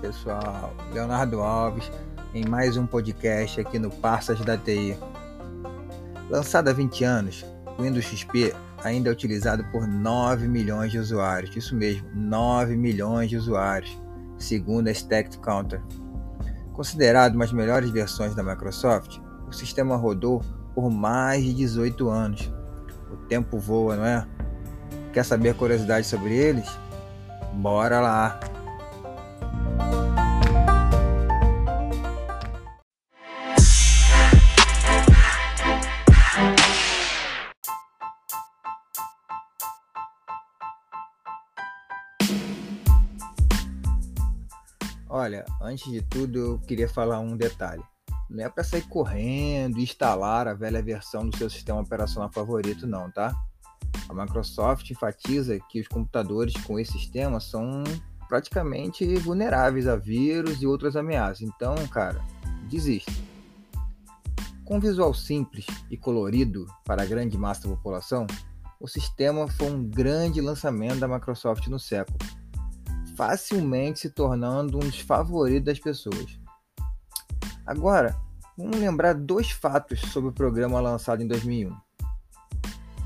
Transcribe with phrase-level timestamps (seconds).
[0.00, 1.90] pessoal, Leonardo Alves
[2.32, 4.96] em mais um podcast aqui no Parsas da TI.
[6.30, 7.44] Lançado há 20 anos,
[7.76, 13.30] o Windows XP ainda é utilizado por 9 milhões de usuários, isso mesmo, 9 milhões
[13.30, 14.00] de usuários,
[14.38, 15.82] segundo a Stacked Counter.
[16.72, 19.18] Considerado uma das melhores versões da Microsoft,
[19.48, 20.40] o sistema rodou
[20.72, 22.52] por mais de 18 anos.
[23.10, 24.24] O tempo voa, não é?
[25.12, 26.68] Quer saber curiosidades sobre eles?
[27.54, 28.47] Bora lá!
[45.10, 47.82] Olha, antes de tudo eu queria falar um detalhe.
[48.28, 52.86] Não é para sair correndo e instalar a velha versão do seu sistema operacional favorito,
[52.86, 53.34] não, tá?
[54.06, 57.84] A Microsoft enfatiza que os computadores com esse sistema são
[58.28, 61.40] praticamente vulneráveis a vírus e outras ameaças.
[61.40, 62.22] Então, cara,
[62.68, 63.10] desista.
[64.62, 68.26] Com visual simples e colorido para a grande massa da população,
[68.78, 72.18] o sistema foi um grande lançamento da Microsoft no século
[73.18, 76.38] facilmente se tornando um dos favoritos das pessoas.
[77.66, 78.16] Agora,
[78.56, 81.76] vamos lembrar dois fatos sobre o programa lançado em 2001.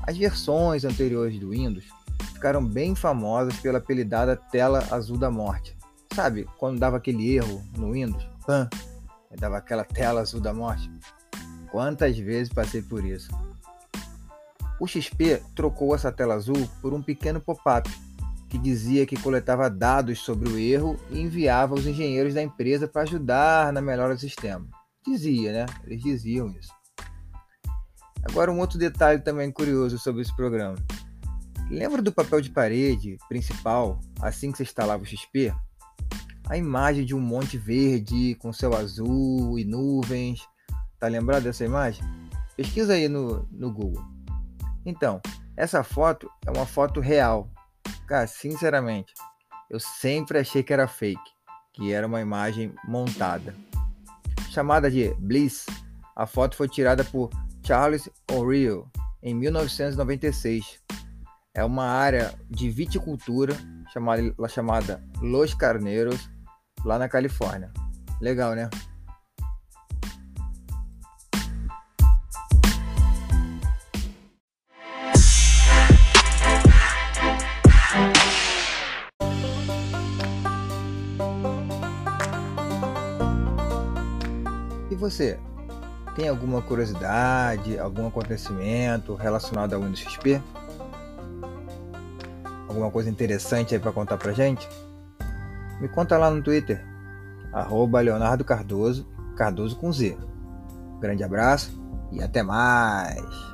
[0.03, 1.85] As versões anteriores do Windows
[2.31, 5.75] ficaram bem famosas pela apelidada tela azul da morte.
[6.13, 8.23] Sabe, quando dava aquele erro no Windows?
[8.45, 8.69] Pã,
[9.39, 10.91] dava aquela tela azul da morte.
[11.71, 13.31] Quantas vezes passei por isso?
[14.79, 17.89] O XP trocou essa tela azul por um pequeno pop-up
[18.53, 23.01] que dizia que coletava dados sobre o erro e enviava aos engenheiros da empresa para
[23.01, 24.67] ajudar na melhora do sistema.
[25.03, 25.65] Dizia, né?
[25.83, 26.71] Eles diziam isso.
[28.23, 30.75] Agora, um outro detalhe também curioso sobre esse programa.
[31.67, 35.51] Lembra do papel de parede principal assim que você instalava o XP?
[36.47, 40.47] A imagem de um monte verde com céu azul e nuvens.
[40.99, 42.03] Tá lembrado dessa imagem?
[42.55, 44.05] Pesquisa aí no, no Google.
[44.85, 45.19] Então,
[45.57, 47.49] essa foto é uma foto real
[48.07, 49.13] Cara, sinceramente,
[49.69, 51.21] eu sempre achei que era fake,
[51.71, 53.55] que era uma imagem montada.
[54.49, 55.65] Chamada de Bliss,
[56.15, 57.29] a foto foi tirada por
[57.65, 58.83] Charles O'Reilly
[59.21, 60.79] em 1996.
[61.55, 63.55] É uma área de viticultura
[63.91, 66.29] chamada, chamada Los Carneiros,
[66.83, 67.71] lá na Califórnia.
[68.21, 68.69] Legal, né?
[84.93, 85.39] E você?
[86.15, 90.39] Tem alguma curiosidade, algum acontecimento relacionado ao Windows XP?
[92.67, 94.69] Alguma coisa interessante aí para contar pra gente?
[95.81, 96.85] Me conta lá no Twitter,
[97.51, 100.15] arroba Leonardo Cardoso, Cardoso com Z.
[101.01, 101.75] Grande abraço
[102.11, 103.52] e até mais!